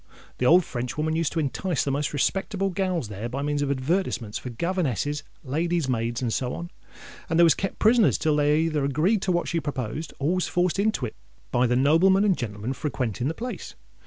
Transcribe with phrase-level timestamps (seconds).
[0.39, 4.39] The old Frenchwoman used to entice the most respectable gals there by means of advertisements
[4.39, 6.71] for governesses, ladies maids, and so on;
[7.29, 10.47] and they was kept prisoners till they either agreed to what she proposed, or was
[10.47, 11.15] forced into it
[11.51, 13.75] by the noblemen and gentlemen frequenting the place.